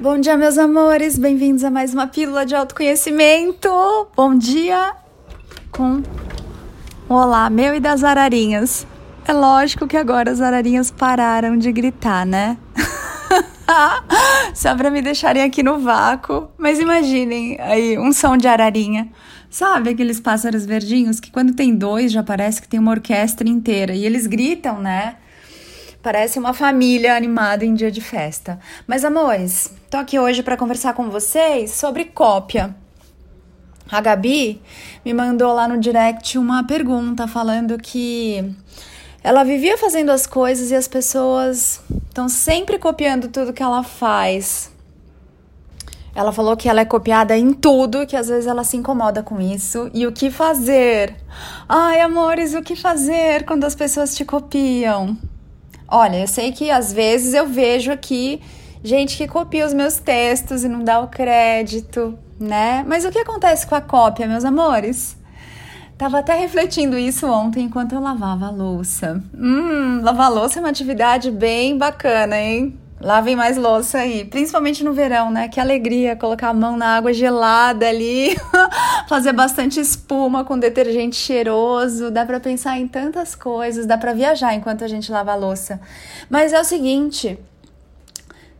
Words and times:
Bom 0.00 0.16
dia, 0.16 0.36
meus 0.36 0.56
amores, 0.56 1.18
bem-vindos 1.18 1.64
a 1.64 1.72
mais 1.72 1.92
uma 1.92 2.06
pílula 2.06 2.46
de 2.46 2.54
autoconhecimento. 2.54 3.68
Bom 4.14 4.38
dia 4.38 4.94
com 5.72 6.00
olá 7.08 7.50
meu 7.50 7.74
e 7.74 7.80
das 7.80 8.04
ararinhas. 8.04 8.86
É 9.26 9.32
lógico 9.32 9.88
que 9.88 9.96
agora 9.96 10.30
as 10.30 10.40
ararinhas 10.40 10.92
pararam 10.92 11.56
de 11.56 11.72
gritar, 11.72 12.24
né? 12.24 12.56
Só 14.54 14.72
pra 14.76 14.88
me 14.88 15.02
deixarem 15.02 15.42
aqui 15.42 15.64
no 15.64 15.80
vácuo. 15.80 16.48
Mas 16.56 16.78
imaginem 16.78 17.58
aí 17.60 17.98
um 17.98 18.12
som 18.12 18.36
de 18.36 18.46
ararinha. 18.46 19.08
Sabe 19.50 19.90
aqueles 19.90 20.20
pássaros 20.20 20.64
verdinhos 20.64 21.18
que 21.18 21.32
quando 21.32 21.54
tem 21.54 21.74
dois 21.74 22.12
já 22.12 22.22
parece 22.22 22.62
que 22.62 22.68
tem 22.68 22.78
uma 22.78 22.92
orquestra 22.92 23.48
inteira 23.48 23.92
e 23.92 24.06
eles 24.06 24.28
gritam, 24.28 24.78
né? 24.80 25.16
Parece 26.02 26.38
uma 26.38 26.54
família 26.54 27.16
animada 27.16 27.64
em 27.64 27.74
dia 27.74 27.90
de 27.90 28.00
festa. 28.00 28.58
Mas 28.86 29.04
amores, 29.04 29.72
tô 29.90 29.96
aqui 29.96 30.18
hoje 30.18 30.42
para 30.42 30.56
conversar 30.56 30.94
com 30.94 31.10
vocês 31.10 31.72
sobre 31.72 32.04
cópia. 32.04 32.74
A 33.90 34.00
Gabi 34.00 34.62
me 35.04 35.12
mandou 35.12 35.52
lá 35.52 35.66
no 35.66 35.80
direct 35.80 36.38
uma 36.38 36.64
pergunta 36.64 37.26
falando 37.26 37.76
que 37.78 38.54
ela 39.24 39.42
vivia 39.42 39.76
fazendo 39.76 40.10
as 40.10 40.26
coisas 40.26 40.70
e 40.70 40.74
as 40.74 40.86
pessoas 40.86 41.80
estão 42.06 42.28
sempre 42.28 42.78
copiando 42.78 43.28
tudo 43.28 43.52
que 43.52 43.62
ela 43.62 43.82
faz. 43.82 44.70
Ela 46.14 46.32
falou 46.32 46.56
que 46.56 46.68
ela 46.68 46.80
é 46.80 46.84
copiada 46.84 47.36
em 47.36 47.52
tudo, 47.52 48.06
que 48.06 48.16
às 48.16 48.28
vezes 48.28 48.46
ela 48.46 48.62
se 48.62 48.76
incomoda 48.76 49.22
com 49.22 49.40
isso. 49.40 49.90
E 49.92 50.06
o 50.06 50.12
que 50.12 50.30
fazer? 50.30 51.16
Ai, 51.68 52.00
amores, 52.00 52.54
o 52.54 52.62
que 52.62 52.76
fazer 52.76 53.44
quando 53.44 53.64
as 53.64 53.74
pessoas 53.74 54.14
te 54.14 54.24
copiam? 54.24 55.16
Olha, 55.88 56.18
eu 56.18 56.28
sei 56.28 56.52
que 56.52 56.70
às 56.70 56.92
vezes 56.92 57.32
eu 57.32 57.46
vejo 57.46 57.90
aqui 57.90 58.40
gente 58.84 59.16
que 59.16 59.26
copia 59.26 59.64
os 59.64 59.72
meus 59.72 59.98
textos 59.98 60.62
e 60.62 60.68
não 60.68 60.84
dá 60.84 61.00
o 61.00 61.08
crédito, 61.08 62.18
né? 62.38 62.84
Mas 62.86 63.04
o 63.04 63.10
que 63.10 63.18
acontece 63.18 63.66
com 63.66 63.74
a 63.74 63.80
cópia, 63.80 64.26
meus 64.26 64.44
amores? 64.44 65.16
Tava 65.96 66.18
até 66.18 66.34
refletindo 66.34 66.96
isso 66.96 67.26
ontem 67.26 67.64
enquanto 67.64 67.94
eu 67.94 68.00
lavava 68.00 68.46
a 68.46 68.50
louça. 68.50 69.20
Hum, 69.34 70.00
lavar 70.02 70.30
louça 70.30 70.58
é 70.58 70.62
uma 70.62 70.68
atividade 70.68 71.30
bem 71.30 71.76
bacana, 71.76 72.38
hein? 72.38 72.78
Lavem 73.00 73.36
mais 73.36 73.56
louça 73.56 73.98
aí, 73.98 74.24
principalmente 74.24 74.82
no 74.82 74.92
verão, 74.92 75.30
né? 75.30 75.46
Que 75.46 75.60
alegria 75.60 76.16
colocar 76.16 76.48
a 76.48 76.54
mão 76.54 76.76
na 76.76 76.96
água 76.96 77.12
gelada 77.12 77.88
ali, 77.88 78.36
fazer 79.08 79.32
bastante 79.32 79.78
espuma 79.78 80.44
com 80.44 80.58
detergente 80.58 81.14
cheiroso. 81.14 82.10
Dá 82.10 82.26
para 82.26 82.40
pensar 82.40 82.76
em 82.76 82.88
tantas 82.88 83.36
coisas, 83.36 83.86
dá 83.86 83.96
para 83.96 84.12
viajar 84.12 84.52
enquanto 84.54 84.82
a 84.82 84.88
gente 84.88 85.12
lava 85.12 85.30
a 85.30 85.36
louça. 85.36 85.80
Mas 86.28 86.52
é 86.52 86.60
o 86.60 86.64
seguinte, 86.64 87.38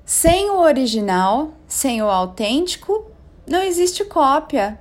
sem 0.04 0.50
o 0.50 0.60
original, 0.60 1.52
sem 1.66 2.00
o 2.00 2.06
autêntico, 2.06 3.10
não 3.44 3.60
existe 3.60 4.04
cópia. 4.04 4.78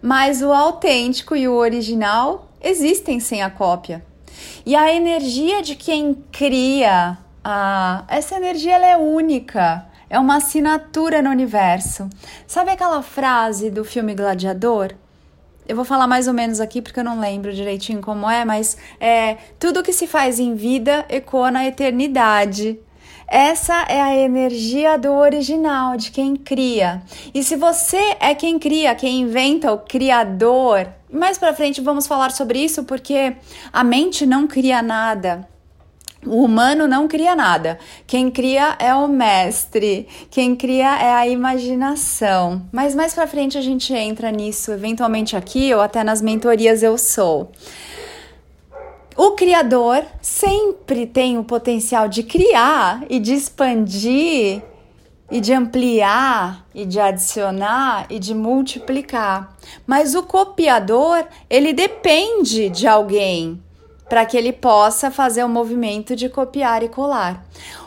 Mas 0.00 0.42
o 0.42 0.52
autêntico 0.52 1.34
e 1.34 1.48
o 1.48 1.54
original 1.54 2.48
existem 2.62 3.18
sem 3.18 3.42
a 3.42 3.50
cópia. 3.50 4.04
E 4.64 4.76
a 4.76 4.94
energia 4.94 5.60
de 5.60 5.74
quem 5.74 6.14
cria, 6.30 7.18
a, 7.42 8.04
essa 8.08 8.36
energia 8.36 8.74
ela 8.74 8.86
é 8.86 8.96
única, 8.96 9.86
é 10.08 10.18
uma 10.18 10.36
assinatura 10.36 11.22
no 11.22 11.30
universo. 11.30 12.08
Sabe 12.46 12.70
aquela 12.70 13.02
frase 13.02 13.70
do 13.70 13.84
filme 13.84 14.14
Gladiador? 14.14 14.94
Eu 15.66 15.76
vou 15.76 15.84
falar 15.84 16.06
mais 16.06 16.26
ou 16.26 16.34
menos 16.34 16.60
aqui 16.60 16.82
porque 16.82 16.98
eu 16.98 17.04
não 17.04 17.20
lembro 17.20 17.52
direitinho 17.52 18.00
como 18.00 18.28
é, 18.28 18.44
mas 18.44 18.76
é 18.98 19.36
tudo 19.58 19.82
que 19.82 19.92
se 19.92 20.06
faz 20.06 20.40
em 20.40 20.54
vida 20.54 21.04
ecoa 21.08 21.50
na 21.50 21.64
eternidade. 21.66 22.78
Essa 23.28 23.84
é 23.88 24.00
a 24.00 24.16
energia 24.16 24.98
do 24.98 25.12
original, 25.12 25.96
de 25.96 26.10
quem 26.10 26.34
cria. 26.34 27.00
E 27.32 27.44
se 27.44 27.54
você 27.54 28.16
é 28.18 28.34
quem 28.34 28.58
cria, 28.58 28.92
quem 28.96 29.20
inventa, 29.20 29.72
o 29.72 29.78
criador, 29.78 30.88
mais 31.08 31.38
para 31.38 31.54
frente 31.54 31.80
vamos 31.80 32.08
falar 32.08 32.32
sobre 32.32 32.58
isso 32.58 32.82
porque 32.82 33.36
a 33.72 33.84
mente 33.84 34.26
não 34.26 34.48
cria 34.48 34.82
nada. 34.82 35.48
O 36.26 36.44
humano 36.44 36.86
não 36.86 37.08
cria 37.08 37.34
nada. 37.34 37.78
Quem 38.06 38.30
cria 38.30 38.76
é 38.78 38.94
o 38.94 39.08
mestre. 39.08 40.06
Quem 40.30 40.54
cria 40.54 41.00
é 41.00 41.14
a 41.14 41.26
imaginação. 41.26 42.62
Mas 42.70 42.94
mais 42.94 43.14
para 43.14 43.26
frente 43.26 43.56
a 43.56 43.62
gente 43.62 43.94
entra 43.94 44.30
nisso, 44.30 44.70
eventualmente 44.70 45.34
aqui 45.34 45.72
ou 45.74 45.80
até 45.80 46.04
nas 46.04 46.20
mentorias 46.20 46.82
eu 46.82 46.98
sou. 46.98 47.50
O 49.16 49.32
criador 49.32 50.04
sempre 50.20 51.06
tem 51.06 51.38
o 51.38 51.44
potencial 51.44 52.06
de 52.06 52.22
criar 52.22 53.02
e 53.08 53.18
de 53.18 53.32
expandir 53.32 54.62
e 55.30 55.40
de 55.40 55.52
ampliar 55.52 56.66
e 56.74 56.84
de 56.84 57.00
adicionar 57.00 58.06
e 58.10 58.18
de 58.18 58.34
multiplicar. 58.34 59.56
Mas 59.86 60.14
o 60.14 60.22
copiador, 60.22 61.24
ele 61.48 61.72
depende 61.72 62.68
de 62.68 62.86
alguém 62.86 63.60
para 64.10 64.26
que 64.26 64.36
ele 64.36 64.52
possa 64.52 65.08
fazer 65.08 65.44
o 65.44 65.48
movimento 65.48 66.16
de 66.16 66.28
copiar 66.28 66.82
e 66.82 66.88
colar. 66.88 67.46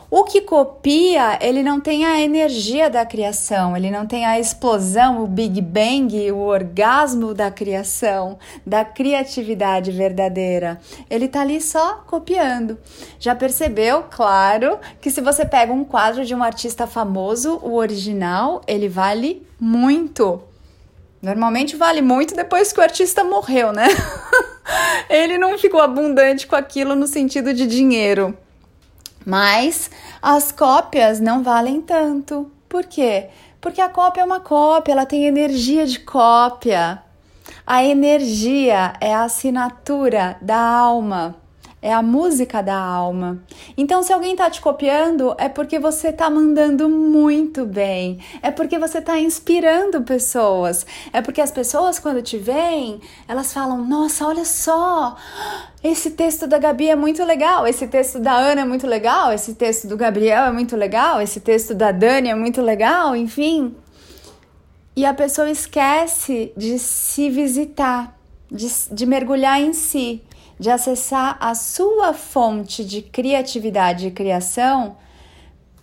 O 0.10 0.24
que 0.24 0.42
copia, 0.42 1.40
ele 1.42 1.62
não 1.64 1.82
tem 1.82 2.06
a 2.06 2.22
energia 2.22 2.90
da 2.90 3.04
criação, 3.04 3.76
ele 3.76 3.92
não 3.92 4.06
tem 4.06 4.26
a 4.26 4.40
explosão, 4.40 5.24
o 5.24 5.28
Big 5.28 5.60
Bang, 5.60 6.32
o 6.32 6.38
orgasmo 6.38 7.34
da 7.34 7.50
criação, 7.50 8.38
da 8.66 8.86
criatividade 8.86 9.92
verdadeira. 9.92 10.80
Ele 11.10 11.28
tá 11.28 11.42
ali 11.42 11.60
só 11.60 12.04
copiando. 12.08 12.78
Já 13.20 13.34
percebeu, 13.36 14.04
claro, 14.10 14.78
que 15.02 15.10
se 15.10 15.20
você 15.20 15.44
pega 15.46 15.74
um 15.74 15.84
quadro 15.84 16.24
de 16.24 16.34
um 16.34 16.44
artista 16.44 16.88
famoso, 16.88 17.60
o 17.64 17.74
original, 17.74 18.62
ele 18.66 18.88
vale 18.88 19.46
muito. 19.60 20.53
Normalmente 21.24 21.78
vale 21.78 22.02
muito 22.02 22.36
depois 22.36 22.74
que 22.74 22.82
o 22.82 22.84
artista 22.84 23.24
morreu, 23.24 23.72
né? 23.72 23.88
ele 25.10 25.38
não 25.38 25.58
ficou 25.58 25.80
abundante 25.80 26.46
com 26.46 26.54
aquilo 26.58 26.96
no 26.96 27.08
sentido 27.08 27.54
de 27.54 27.66
dinheiro. 27.66 28.38
Mas 29.26 29.90
as 30.22 30.52
cópias 30.52 31.22
não 31.22 31.42
valem 31.42 31.82
tanto. 31.82 32.52
Por 32.68 32.84
quê? 32.84 33.30
Porque 33.62 33.80
a 33.80 33.88
cópia 33.88 34.20
é 34.20 34.26
uma 34.26 34.42
cópia, 34.42 34.92
ela 34.92 35.06
tem 35.06 35.26
energia 35.26 35.86
de 35.86 36.00
cópia. 36.00 37.02
A 37.66 37.82
energia 37.86 38.92
é 39.00 39.14
a 39.14 39.24
assinatura 39.24 40.36
da 40.42 40.60
alma 40.60 41.42
é 41.84 41.94
a 41.94 42.02
música 42.02 42.64
da 42.64 42.78
alma. 42.78 43.44
Então, 43.76 44.02
se 44.02 44.14
alguém 44.14 44.32
está 44.32 44.50
te 44.50 44.62
copiando, 44.62 45.36
é 45.38 45.50
porque 45.50 45.78
você 45.78 46.08
está 46.08 46.30
mandando 46.30 46.88
muito 46.88 47.66
bem, 47.66 48.20
é 48.42 48.50
porque 48.50 48.80
você 48.80 49.00
está 49.00 49.20
inspirando 49.20 50.02
pessoas, 50.02 50.86
é 51.12 51.22
porque 51.22 51.42
as 51.42 51.52
pessoas, 51.52 52.00
quando 52.00 52.22
te 52.22 52.38
veem, 52.38 53.02
elas 53.28 53.52
falam: 53.52 53.86
Nossa, 53.86 54.26
olha 54.26 54.46
só, 54.46 55.18
esse 55.84 56.12
texto 56.12 56.48
da 56.48 56.58
Gabi 56.58 56.90
é 56.90 56.96
muito 56.96 57.22
legal, 57.26 57.68
esse 57.68 57.86
texto 57.86 58.18
da 58.18 58.34
Ana 58.34 58.62
é 58.62 58.66
muito 58.66 58.88
legal, 58.88 59.34
esse 59.34 59.54
texto 59.54 59.86
do 59.86 59.98
Gabriel 59.98 60.46
é 60.46 60.52
muito 60.54 60.78
legal, 60.78 61.20
esse 61.20 61.42
texto 61.42 61.76
da 61.76 61.92
Dani 61.92 62.30
é 62.30 62.36
muito 62.36 62.62
legal, 62.62 63.14
enfim. 63.14 63.76
E 64.96 65.06
a 65.06 65.14
pessoa 65.14 65.50
esquece 65.50 66.54
de 66.56 66.80
se 66.80 67.30
visitar, 67.30 68.18
de, 68.50 68.68
de 68.90 69.06
mergulhar 69.06 69.60
em 69.60 69.74
si 69.74 70.24
de 70.64 70.70
acessar 70.70 71.36
a 71.42 71.54
sua 71.54 72.14
fonte 72.14 72.86
de 72.86 73.02
criatividade 73.02 74.08
e 74.08 74.12
criação 74.12 74.96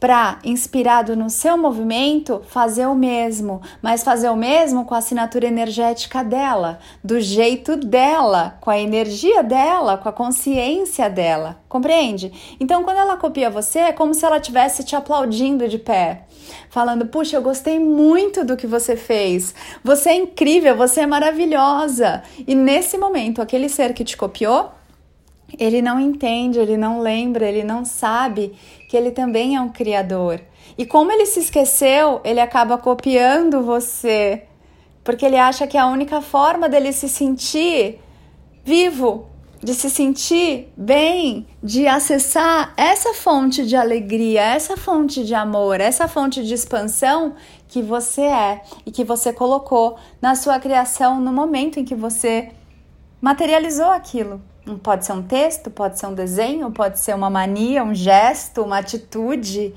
para, 0.01 0.39
inspirado 0.43 1.15
no 1.15 1.29
seu 1.29 1.59
movimento, 1.59 2.41
fazer 2.49 2.87
o 2.87 2.95
mesmo, 2.95 3.61
mas 3.83 4.03
fazer 4.03 4.31
o 4.31 4.37
mesmo 4.37 4.87
com 4.87 4.95
a 4.95 4.99
assinatura 4.99 5.47
energética 5.47 6.25
dela, 6.25 6.79
do 7.05 7.21
jeito 7.21 7.77
dela, 7.77 8.57
com 8.63 8.71
a 8.71 8.79
energia 8.79 9.43
dela, 9.43 9.99
com 9.99 10.09
a 10.09 10.13
consciência 10.13 11.11
dela. 11.11 11.61
Compreende? 11.69 12.33
Então, 12.59 12.83
quando 12.83 12.97
ela 12.97 13.19
copia 13.19 13.51
você, 13.51 13.81
é 13.81 13.93
como 13.93 14.15
se 14.15 14.25
ela 14.25 14.39
estivesse 14.39 14.83
te 14.83 14.97
aplaudindo 14.97 15.69
de 15.69 15.79
pé, 15.79 16.23
falando: 16.71 17.07
Puxa, 17.07 17.37
eu 17.37 17.43
gostei 17.43 17.79
muito 17.79 18.43
do 18.43 18.57
que 18.57 18.67
você 18.67 18.97
fez, 18.97 19.55
você 19.85 20.09
é 20.09 20.17
incrível, 20.17 20.75
você 20.77 21.03
é 21.03 21.07
maravilhosa. 21.07 22.23
E 22.47 22.55
nesse 22.55 22.97
momento, 22.97 23.43
aquele 23.43 23.69
ser 23.69 23.93
que 23.93 24.03
te 24.03 24.17
copiou 24.17 24.80
ele 25.59 25.83
não 25.83 25.99
entende, 26.01 26.59
ele 26.59 26.77
não 26.77 27.01
lembra, 27.01 27.49
ele 27.49 27.65
não 27.65 27.85
sabe 27.85 28.53
que 28.89 28.97
ele 28.97 29.11
também 29.11 29.57
é 29.57 29.61
um 29.61 29.69
criador. 29.69 30.41
E 30.77 30.87
como 30.87 31.13
ele 31.13 31.27
se 31.27 31.41
esqueceu, 31.41 32.21
ele 32.25 32.41
acaba 32.41 32.79
copiando 32.79 33.63
você, 33.63 34.45
porque 35.03 35.27
ele 35.27 35.37
acha 35.37 35.67
que 35.67 35.77
é 35.77 35.81
a 35.81 35.87
única 35.87 36.21
forma 36.21 36.69
dele 36.69 36.93
se 36.93 37.09
sentir 37.09 37.99
vivo, 38.65 39.27
de 39.63 39.75
se 39.75 39.91
sentir 39.91 40.73
bem, 40.77 41.47
de 41.63 41.87
acessar 41.87 42.73
essa 42.77 43.13
fonte 43.13 43.67
de 43.67 43.77
alegria, 43.77 44.41
essa 44.41 44.77
fonte 44.77 45.23
de 45.23 45.35
amor, 45.35 45.81
essa 45.81 46.09
fonte 46.09 46.43
de 46.43 46.55
expansão 46.55 47.35
que 47.69 47.83
você 47.83 48.23
é 48.23 48.63
e 48.87 48.91
que 48.91 49.05
você 49.05 49.33
colocou 49.33 49.97
na 50.21 50.35
sua 50.35 50.59
criação 50.59 51.21
no 51.21 51.33
momento 51.33 51.79
em 51.79 51.85
que 51.85 51.95
você 51.95 52.51
materializou 53.21 53.91
aquilo. 53.91 54.41
Pode 54.83 55.05
ser 55.05 55.13
um 55.13 55.23
texto, 55.23 55.71
pode 55.71 55.99
ser 55.99 56.07
um 56.07 56.15
desenho, 56.15 56.71
pode 56.71 56.99
ser 56.99 57.15
uma 57.15 57.29
mania, 57.29 57.83
um 57.83 57.95
gesto, 57.95 58.63
uma 58.63 58.79
atitude, 58.79 59.75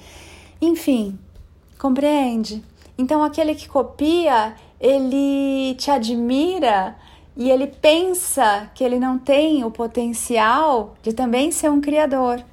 enfim. 0.61 1.17
Compreende? 1.79 2.63
Então 2.97 3.23
aquele 3.23 3.55
que 3.55 3.67
copia, 3.67 4.55
ele 4.79 5.75
te 5.75 5.89
admira 5.89 6.95
e 7.35 7.49
ele 7.49 7.67
pensa 7.67 8.69
que 8.75 8.83
ele 8.83 8.99
não 8.99 9.17
tem 9.17 9.63
o 9.63 9.71
potencial 9.71 10.93
de 11.01 11.13
também 11.13 11.51
ser 11.51 11.69
um 11.69 11.81
criador. 11.81 12.43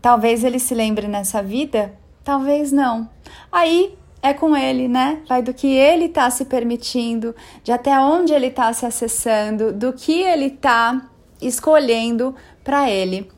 Talvez 0.00 0.44
ele 0.44 0.60
se 0.60 0.74
lembre 0.74 1.08
nessa 1.08 1.42
vida, 1.42 1.98
talvez 2.22 2.70
não. 2.70 3.08
Aí 3.50 3.98
é 4.28 4.34
com 4.34 4.56
ele, 4.56 4.88
né? 4.88 5.22
Vai 5.28 5.42
do 5.42 5.54
que 5.54 5.66
ele 5.66 6.06
está 6.06 6.28
se 6.30 6.44
permitindo, 6.44 7.34
de 7.62 7.72
até 7.72 7.98
onde 7.98 8.32
ele 8.32 8.46
está 8.46 8.72
se 8.72 8.84
acessando, 8.84 9.72
do 9.72 9.92
que 9.92 10.22
ele 10.22 10.46
está 10.46 11.08
escolhendo 11.40 12.34
para 12.64 12.90
ele 12.90 13.30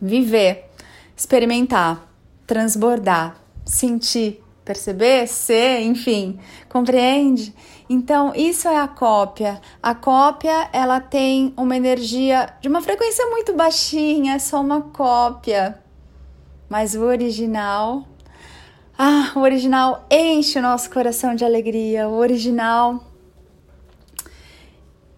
viver, 0.00 0.70
experimentar, 1.16 2.08
transbordar, 2.46 3.36
sentir, 3.64 4.42
perceber, 4.64 5.26
ser, 5.26 5.80
enfim, 5.82 6.38
compreende? 6.68 7.54
Então, 7.88 8.32
isso 8.34 8.66
é 8.68 8.76
a 8.76 8.88
cópia. 8.88 9.60
A 9.80 9.94
cópia, 9.94 10.68
ela 10.72 11.00
tem 11.00 11.54
uma 11.56 11.76
energia 11.76 12.52
de 12.60 12.68
uma 12.68 12.82
frequência 12.82 13.24
muito 13.26 13.52
baixinha, 13.54 14.34
é 14.34 14.38
só 14.38 14.60
uma 14.60 14.80
cópia. 14.82 15.78
Mas 16.68 16.96
o 16.96 17.02
original 17.02 18.04
ah, 18.98 19.32
o 19.36 19.40
original 19.40 20.06
enche 20.10 20.58
o 20.58 20.62
nosso 20.62 20.90
coração 20.90 21.34
de 21.34 21.44
alegria. 21.44 22.08
O 22.08 22.14
original 22.14 23.04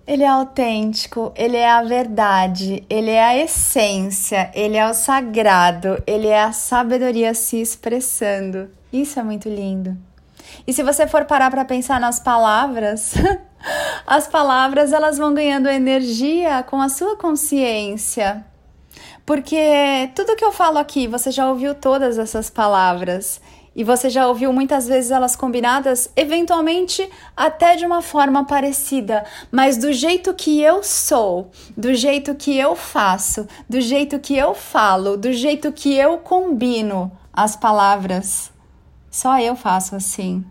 ele 0.08 0.22
é 0.22 0.26
autêntico, 0.26 1.32
ele 1.36 1.58
é 1.58 1.68
a 1.68 1.82
verdade, 1.82 2.82
ele 2.88 3.10
é 3.10 3.22
a 3.22 3.36
essência, 3.36 4.50
ele 4.54 4.74
é 4.74 4.88
o 4.88 4.94
sagrado, 4.94 6.02
ele 6.06 6.26
é 6.26 6.42
a 6.42 6.50
sabedoria 6.50 7.34
se 7.34 7.60
expressando. 7.60 8.70
Isso 8.90 9.20
é 9.20 9.22
muito 9.22 9.50
lindo. 9.50 9.94
E 10.66 10.72
se 10.72 10.82
você 10.82 11.06
for 11.06 11.26
parar 11.26 11.50
para 11.50 11.62
pensar 11.62 12.00
nas 12.00 12.18
palavras, 12.18 13.12
as 14.06 14.26
palavras 14.26 14.94
elas 14.94 15.18
vão 15.18 15.34
ganhando 15.34 15.68
energia 15.68 16.62
com 16.62 16.80
a 16.80 16.88
sua 16.88 17.14
consciência. 17.14 18.44
Porque 19.26 20.10
tudo 20.14 20.36
que 20.36 20.44
eu 20.44 20.52
falo 20.52 20.78
aqui, 20.78 21.06
você 21.06 21.30
já 21.30 21.46
ouviu 21.50 21.74
todas 21.74 22.18
essas 22.18 22.48
palavras 22.48 23.42
e 23.78 23.84
você 23.84 24.10
já 24.10 24.26
ouviu 24.26 24.52
muitas 24.52 24.88
vezes 24.88 25.12
elas 25.12 25.36
combinadas, 25.36 26.10
eventualmente 26.16 27.08
até 27.36 27.76
de 27.76 27.86
uma 27.86 28.02
forma 28.02 28.44
parecida, 28.44 29.24
mas 29.52 29.76
do 29.76 29.92
jeito 29.92 30.34
que 30.34 30.60
eu 30.60 30.82
sou, 30.82 31.52
do 31.76 31.94
jeito 31.94 32.34
que 32.34 32.58
eu 32.58 32.74
faço, 32.74 33.46
do 33.68 33.80
jeito 33.80 34.18
que 34.18 34.36
eu 34.36 34.52
falo, 34.52 35.16
do 35.16 35.32
jeito 35.32 35.70
que 35.70 35.94
eu 35.94 36.18
combino 36.18 37.12
as 37.32 37.54
palavras. 37.54 38.50
Só 39.12 39.38
eu 39.38 39.54
faço 39.54 39.94
assim. 39.94 40.44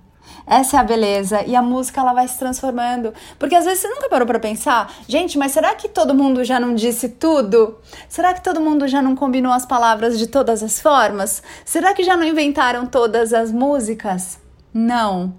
Essa 0.47 0.77
é 0.77 0.79
a 0.79 0.83
beleza. 0.83 1.43
E 1.45 1.55
a 1.55 1.61
música 1.61 1.99
ela 1.99 2.13
vai 2.13 2.25
se 2.25 2.39
transformando. 2.39 3.13
Porque 3.37 3.53
às 3.53 3.65
vezes 3.65 3.81
você 3.81 3.89
nunca 3.89 4.07
parou 4.07 4.25
para 4.25 4.39
pensar, 4.39 4.93
gente, 5.07 5.37
mas 5.37 5.51
será 5.51 5.75
que 5.75 5.89
todo 5.89 6.15
mundo 6.15 6.43
já 6.45 6.57
não 6.57 6.73
disse 6.73 7.09
tudo? 7.09 7.77
Será 8.07 8.33
que 8.33 8.41
todo 8.41 8.61
mundo 8.61 8.87
já 8.87 9.01
não 9.01 9.13
combinou 9.13 9.51
as 9.51 9.65
palavras 9.65 10.17
de 10.17 10.25
todas 10.25 10.63
as 10.63 10.79
formas? 10.79 11.43
Será 11.65 11.93
que 11.93 12.03
já 12.03 12.15
não 12.15 12.23
inventaram 12.23 12.85
todas 12.85 13.33
as 13.33 13.51
músicas? 13.51 14.39
Não. 14.73 15.35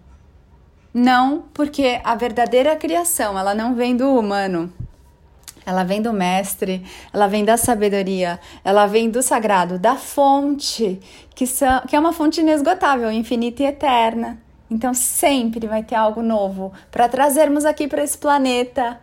Não, 0.93 1.45
porque 1.55 2.01
a 2.05 2.15
verdadeira 2.15 2.77
criação, 2.77 3.39
ela 3.39 3.55
não 3.55 3.75
vem 3.75 3.97
do 3.97 4.15
humano. 4.15 4.73
Ela 5.65 5.85
vem 5.85 6.01
do 6.01 6.15
mestre, 6.15 6.83
ela 7.13 7.27
vem 7.27 7.45
da 7.45 7.59
sabedoria, 7.59 8.41
ela 8.65 8.87
vem 8.87 9.11
do 9.11 9.23
sagrado, 9.23 9.79
da 9.79 9.97
fonte, 9.97 10.99
que, 11.35 11.47
são, 11.47 11.83
que 11.83 11.95
é 11.95 12.01
uma 12.01 12.13
fonte 12.13 12.41
inesgotável, 12.41 13.13
infinita 13.13 13.63
e 13.63 13.67
eterna. 13.67 14.48
Então 14.71 14.93
sempre 14.93 15.67
vai 15.67 15.83
ter 15.83 15.95
algo 15.95 16.23
novo 16.23 16.73
para 16.91 17.09
trazermos 17.09 17.65
aqui 17.65 17.89
para 17.89 18.05
esse 18.05 18.19
planeta. 18.19 19.01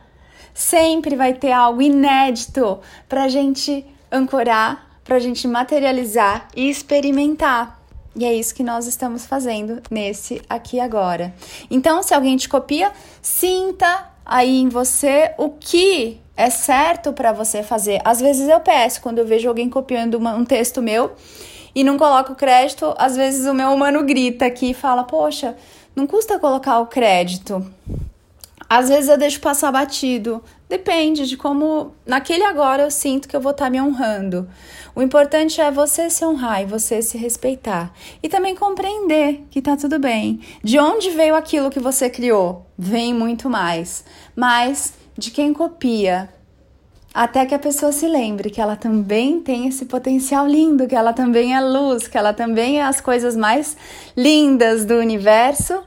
Sempre 0.53 1.15
vai 1.15 1.33
ter 1.33 1.51
algo 1.51 1.81
inédito 1.81 2.79
para 3.09 3.23
a 3.23 3.27
gente 3.27 3.85
ancorar, 4.11 4.99
para 5.03 5.17
a 5.17 5.19
gente 5.19 5.47
materializar 5.47 6.47
e 6.55 6.69
experimentar. 6.69 7.81
E 8.15 8.23
é 8.23 8.33
isso 8.33 8.55
que 8.55 8.63
nós 8.63 8.87
estamos 8.87 9.25
fazendo 9.25 9.81
nesse 9.91 10.41
aqui 10.49 10.79
agora. 10.79 11.33
Então, 11.69 12.01
se 12.01 12.13
alguém 12.13 12.37
te 12.37 12.47
copia, 12.47 12.91
sinta 13.21 14.09
aí 14.25 14.61
em 14.61 14.69
você 14.69 15.33
o 15.37 15.49
que 15.49 16.21
é 16.37 16.49
certo 16.49 17.11
para 17.11 17.33
você 17.33 17.61
fazer. 17.61 17.99
Às 18.05 18.21
vezes 18.21 18.47
eu 18.47 18.59
peço 18.61 19.01
quando 19.01 19.19
eu 19.19 19.25
vejo 19.25 19.47
alguém 19.47 19.69
copiando 19.69 20.15
uma, 20.15 20.33
um 20.33 20.45
texto 20.45 20.81
meu 20.81 21.11
e 21.75 21.83
não 21.83 21.97
coloca 21.97 22.31
o 22.31 22.35
crédito, 22.35 22.95
às 22.97 23.15
vezes 23.17 23.45
o 23.45 23.53
meu 23.53 23.69
humano 23.69 24.03
grita 24.03 24.45
aqui 24.45 24.71
e 24.71 24.73
fala: 24.73 25.03
Poxa, 25.03 25.55
não 25.95 26.07
custa 26.07 26.39
colocar 26.39 26.79
o 26.79 26.87
crédito. 26.87 27.65
Às 28.67 28.89
vezes 28.89 29.09
eu 29.09 29.17
deixo 29.17 29.39
passar 29.39 29.71
batido. 29.71 30.43
Depende 30.67 31.27
de 31.27 31.37
como, 31.37 31.93
naquele 32.05 32.43
agora, 32.43 32.83
eu 32.83 32.89
sinto 32.89 33.27
que 33.27 33.35
eu 33.35 33.41
vou 33.41 33.51
estar 33.51 33.65
tá 33.65 33.69
me 33.69 33.79
honrando. 33.79 34.49
O 34.95 35.01
importante 35.01 35.61
é 35.61 35.69
você 35.69 36.09
se 36.09 36.25
honrar 36.25 36.63
e 36.63 36.65
você 36.65 37.01
se 37.01 37.17
respeitar. 37.17 37.93
E 38.23 38.29
também 38.29 38.55
compreender 38.55 39.45
que 39.51 39.61
tá 39.61 39.77
tudo 39.77 39.99
bem. 39.99 40.39
De 40.63 40.79
onde 40.79 41.11
veio 41.11 41.35
aquilo 41.35 41.69
que 41.69 41.79
você 41.79 42.09
criou? 42.09 42.65
Vem 42.77 43.13
muito 43.13 43.49
mais. 43.49 44.03
Mas 44.35 44.93
de 45.15 45.29
quem 45.29 45.53
copia, 45.53 46.29
até 47.15 47.45
que 47.45 47.55
a 47.55 47.59
pessoa 47.59 47.93
se 47.93 48.09
lembre 48.09 48.49
que 48.49 48.59
ela 48.59 48.75
também 48.75 49.39
tem 49.39 49.69
esse 49.69 49.85
potencial 49.85 50.45
lindo, 50.45 50.85
que 50.85 50.93
ela 50.93 51.13
também 51.13 51.55
é 51.55 51.61
luz, 51.61 52.09
que 52.09 52.17
ela 52.17 52.33
também 52.33 52.81
é 52.81 52.83
as 52.83 52.99
coisas 52.99 53.37
mais 53.37 53.77
lindas 54.17 54.83
do 54.83 54.95
universo, 54.95 55.81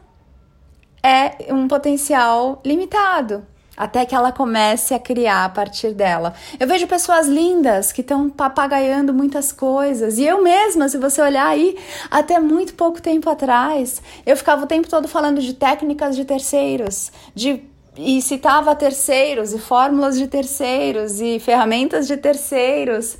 é 1.02 1.52
um 1.52 1.68
potencial 1.68 2.62
limitado. 2.64 3.46
Até 3.76 4.06
que 4.06 4.14
ela 4.14 4.32
comece 4.32 4.94
a 4.94 4.98
criar 4.98 5.44
a 5.44 5.48
partir 5.50 5.92
dela. 5.92 6.34
Eu 6.58 6.66
vejo 6.66 6.86
pessoas 6.88 7.28
lindas 7.28 7.92
que 7.92 8.00
estão 8.00 8.28
papagaiando 8.28 9.14
muitas 9.14 9.52
coisas. 9.52 10.18
E 10.18 10.24
eu 10.24 10.42
mesma, 10.42 10.88
se 10.88 10.98
você 10.98 11.22
olhar 11.22 11.46
aí, 11.46 11.76
até 12.10 12.40
muito 12.40 12.74
pouco 12.74 13.00
tempo 13.00 13.30
atrás, 13.30 14.02
eu 14.26 14.36
ficava 14.36 14.64
o 14.64 14.66
tempo 14.66 14.88
todo 14.88 15.06
falando 15.06 15.40
de 15.40 15.54
técnicas 15.54 16.16
de 16.16 16.24
terceiros, 16.24 17.12
de 17.34 17.62
e 18.00 18.22
citava 18.22 18.76
terceiros 18.76 19.52
e 19.52 19.58
fórmulas 19.58 20.16
de 20.16 20.28
terceiros 20.28 21.20
e 21.20 21.40
ferramentas 21.40 22.06
de 22.06 22.16
terceiros, 22.16 23.18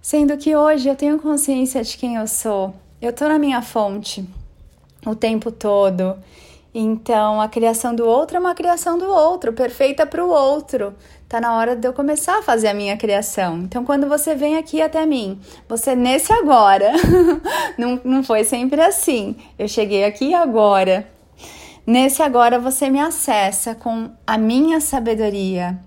sendo 0.00 0.34
que 0.38 0.56
hoje 0.56 0.88
eu 0.88 0.96
tenho 0.96 1.18
consciência 1.18 1.82
de 1.82 1.98
quem 1.98 2.16
eu 2.16 2.26
sou. 2.26 2.74
Eu 3.02 3.12
tô 3.12 3.28
na 3.28 3.38
minha 3.38 3.60
fonte 3.60 4.26
o 5.04 5.14
tempo 5.14 5.52
todo. 5.52 6.16
Então, 6.74 7.38
a 7.40 7.48
criação 7.48 7.94
do 7.94 8.06
outro 8.06 8.38
é 8.38 8.40
uma 8.40 8.54
criação 8.54 8.96
do 8.96 9.10
outro, 9.10 9.52
perfeita 9.52 10.06
para 10.06 10.24
o 10.24 10.30
outro. 10.30 10.94
Tá 11.28 11.38
na 11.38 11.54
hora 11.56 11.76
de 11.76 11.86
eu 11.86 11.92
começar 11.92 12.38
a 12.38 12.42
fazer 12.42 12.68
a 12.68 12.74
minha 12.74 12.96
criação. 12.96 13.58
Então, 13.58 13.84
quando 13.84 14.08
você 14.08 14.34
vem 14.34 14.56
aqui 14.56 14.80
até 14.80 15.04
mim, 15.04 15.38
você 15.68 15.94
nesse 15.94 16.32
agora, 16.32 16.92
não, 17.76 18.00
não 18.02 18.22
foi 18.22 18.42
sempre 18.42 18.80
assim. 18.80 19.36
Eu 19.58 19.68
cheguei 19.68 20.04
aqui 20.04 20.32
agora 20.34 21.06
Nesse 21.86 22.20
agora 22.20 22.58
você 22.58 22.90
me 22.90 22.98
acessa 22.98 23.72
com 23.72 24.10
a 24.26 24.36
minha 24.36 24.80
sabedoria, 24.80 25.78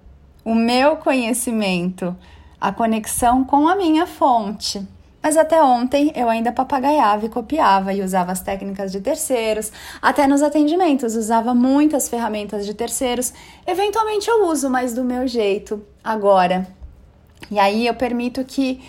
o 0.46 0.56
meu 0.56 0.96
conhecimento, 0.96 2.16
a 2.60 2.72
conexão 2.72 3.44
com 3.44 3.68
a 3.68 3.76
minha 3.76 4.08
fonte. 4.08 4.88
Mas 5.22 5.36
até 5.36 5.62
ontem 5.62 6.14
eu 6.16 6.30
ainda 6.30 6.54
papagaiava 6.54 7.26
e 7.26 7.30
copiava 7.30 7.94
e 7.94 8.02
usava 8.02 8.32
as 8.32 8.40
técnicas 8.40 8.94
de 8.94 9.02
terceiros, 9.02 9.74
até 10.02 10.26
nos 10.26 10.42
atendimentos 10.42 11.16
usava 11.16 11.54
muitas 11.54 12.08
ferramentas 12.08 12.66
de 12.66 12.74
terceiros. 12.74 13.34
Eventualmente 13.68 14.30
eu 14.30 14.48
uso, 14.48 14.70
mas 14.70 14.94
do 14.94 15.04
meu 15.04 15.28
jeito, 15.28 15.86
agora. 16.02 16.66
E 17.52 17.60
aí 17.60 17.86
eu 17.86 17.94
permito 17.94 18.46
que 18.46 18.82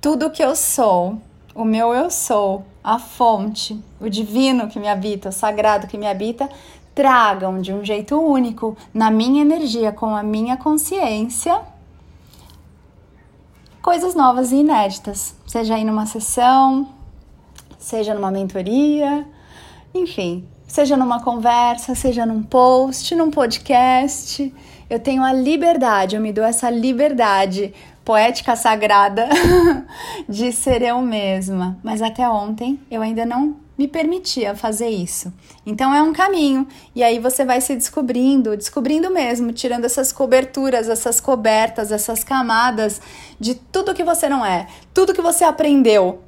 tudo 0.00 0.30
que 0.30 0.42
eu 0.42 0.56
sou, 0.56 1.18
o 1.54 1.64
meu 1.64 1.94
eu 1.94 2.10
sou, 2.10 2.64
a 2.82 2.98
fonte, 2.98 3.80
o 4.00 4.08
divino 4.08 4.68
que 4.68 4.80
me 4.80 4.88
habita, 4.88 5.28
o 5.28 5.32
sagrado 5.32 5.86
que 5.86 5.96
me 5.96 6.06
habita, 6.06 6.48
tragam 6.94 7.60
de 7.60 7.72
um 7.72 7.84
jeito 7.84 8.20
único, 8.20 8.76
na 8.92 9.10
minha 9.10 9.42
energia, 9.42 9.92
com 9.92 10.14
a 10.14 10.22
minha 10.22 10.56
consciência, 10.56 11.60
coisas 13.80 14.14
novas 14.14 14.50
e 14.50 14.56
inéditas, 14.56 15.34
seja 15.46 15.74
aí 15.74 15.84
numa 15.84 16.06
sessão, 16.06 16.88
seja 17.78 18.14
numa 18.14 18.30
mentoria, 18.30 19.26
enfim, 19.94 20.46
seja 20.66 20.96
numa 20.96 21.22
conversa, 21.22 21.94
seja 21.94 22.26
num 22.26 22.42
post, 22.42 23.14
num 23.14 23.30
podcast. 23.30 24.52
Eu 24.88 24.98
tenho 24.98 25.22
a 25.22 25.32
liberdade, 25.32 26.16
eu 26.16 26.20
me 26.20 26.32
dou 26.32 26.44
essa 26.44 26.68
liberdade 26.68 27.72
poética 28.04 28.54
sagrada 28.54 29.28
de 30.28 30.52
ser 30.52 30.82
eu 30.82 31.00
mesma. 31.00 31.78
Mas 31.82 32.02
até 32.02 32.28
ontem 32.28 32.78
eu 32.90 33.02
ainda 33.02 33.24
não 33.24 33.56
me 33.76 33.88
permitia 33.88 34.54
fazer 34.54 34.88
isso. 34.88 35.32
Então 35.66 35.92
é 35.94 36.02
um 36.02 36.12
caminho. 36.12 36.66
E 36.94 37.02
aí 37.02 37.18
você 37.18 37.44
vai 37.44 37.60
se 37.60 37.74
descobrindo, 37.74 38.56
descobrindo 38.56 39.10
mesmo, 39.10 39.52
tirando 39.52 39.84
essas 39.84 40.12
coberturas, 40.12 40.88
essas 40.88 41.20
cobertas, 41.20 41.90
essas 41.90 42.22
camadas 42.22 43.00
de 43.40 43.54
tudo 43.54 43.94
que 43.94 44.04
você 44.04 44.28
não 44.28 44.44
é, 44.44 44.66
tudo 44.92 45.14
que 45.14 45.22
você 45.22 45.44
aprendeu 45.44 46.22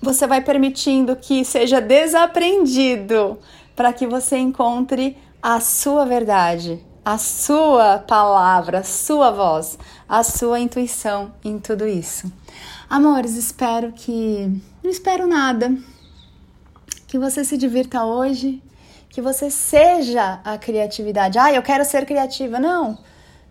você 0.00 0.26
vai 0.26 0.40
permitindo 0.40 1.16
que 1.16 1.44
seja 1.44 1.80
desaprendido 1.80 3.38
para 3.74 3.92
que 3.92 4.06
você 4.06 4.36
encontre 4.36 5.16
a 5.42 5.60
sua 5.60 6.04
verdade, 6.04 6.84
a 7.06 7.18
sua 7.18 7.98
palavra, 7.98 8.80
a 8.80 8.82
sua 8.82 9.30
voz, 9.30 9.78
a 10.08 10.24
sua 10.24 10.58
intuição 10.58 11.32
em 11.44 11.56
tudo 11.56 11.86
isso. 11.86 12.32
Amores, 12.90 13.36
espero 13.36 13.92
que. 13.92 14.60
Não 14.82 14.90
espero 14.90 15.24
nada. 15.24 15.72
Que 17.06 17.16
você 17.16 17.44
se 17.44 17.56
divirta 17.56 18.04
hoje, 18.04 18.60
que 19.08 19.22
você 19.22 19.52
seja 19.52 20.40
a 20.44 20.58
criatividade. 20.58 21.38
Ah, 21.38 21.52
eu 21.52 21.62
quero 21.62 21.84
ser 21.84 22.04
criativa. 22.06 22.58
Não. 22.58 22.98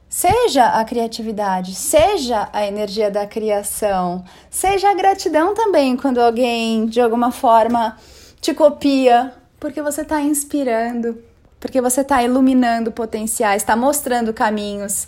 Seja 0.09 0.71
a 0.71 0.83
criatividade, 0.83 1.75
seja 1.75 2.49
a 2.51 2.65
energia 2.65 3.09
da 3.09 3.25
criação, 3.25 4.25
seja 4.49 4.89
a 4.89 4.93
gratidão 4.93 5.53
também 5.53 5.95
quando 5.95 6.19
alguém 6.19 6.87
de 6.87 6.99
alguma 6.99 7.31
forma 7.31 7.97
te 8.41 8.53
copia, 8.53 9.33
porque 9.61 9.81
você 9.81 10.01
está 10.01 10.21
inspirando, 10.21 11.17
porque 11.59 11.81
você 11.81 12.01
está 12.01 12.21
iluminando 12.23 12.91
potenciais, 12.91 13.61
está 13.61 13.75
mostrando 13.75 14.33
caminhos. 14.33 15.07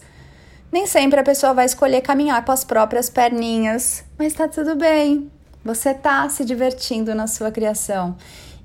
Nem 0.72 0.86
sempre 0.86 1.20
a 1.20 1.24
pessoa 1.24 1.54
vai 1.54 1.66
escolher 1.66 2.02
caminhar 2.02 2.44
com 2.44 2.52
as 2.52 2.64
próprias 2.64 3.10
perninhas, 3.10 4.04
mas 4.18 4.28
está 4.34 4.48
tudo 4.48 4.76
bem. 4.76 5.32
Você 5.64 5.90
está 5.90 6.28
se 6.30 6.46
divertindo 6.46 7.14
na 7.14 7.28
sua 7.28 7.52
criação. 7.52 8.16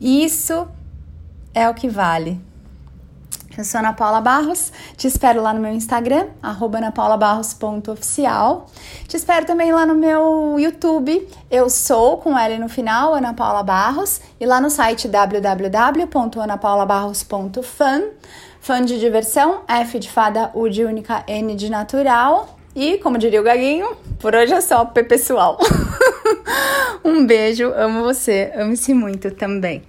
Isso 0.01 0.69
é 1.55 1.69
o 1.69 1.75
que 1.75 1.89
vale. 1.89 2.41
Eu 3.57 3.65
sou 3.65 3.79
Ana 3.81 3.93
Paula 3.93 4.21
Barros, 4.23 4.73
te 4.97 5.07
espero 5.07 5.43
lá 5.43 5.53
no 5.53 5.61
meu 5.61 5.75
Instagram, 5.75 6.29
anapaulabarros.oficial. 6.43 8.67
Te 9.07 9.15
espero 9.15 9.45
também 9.45 9.71
lá 9.73 9.85
no 9.85 9.95
meu 9.95 10.57
YouTube, 10.59 11.29
eu 11.51 11.69
sou 11.69 12.17
com 12.17 12.39
L 12.39 12.59
no 12.59 12.71
final, 12.71 13.15
Ana 13.15 13.35
Paula 13.35 13.63
Barros, 13.63 14.23
e 14.41 14.47
lá 14.47 14.59
no 14.59 14.71
site 14.71 15.07
www.anapaulabarros.fan, 15.07 18.05
fã 18.59 18.83
de 18.83 18.99
diversão, 18.99 19.61
F 19.69 19.99
de 19.99 20.11
fada, 20.11 20.51
U 20.55 20.71
de 20.71 20.83
única, 20.85 21.23
N 21.27 21.55
de 21.55 21.69
natural. 21.69 22.57
E, 22.75 22.97
como 22.99 23.19
diria 23.19 23.39
o 23.39 23.45
Gaguinho, 23.45 23.95
por 24.19 24.35
hoje 24.35 24.55
é 24.55 24.63
só, 24.63 24.83
pessoal. 24.87 25.59
um 27.05 27.27
beijo, 27.27 27.71
amo 27.77 28.03
você, 28.03 28.51
ame-se 28.57 28.95
muito 28.95 29.31
também. 29.33 29.83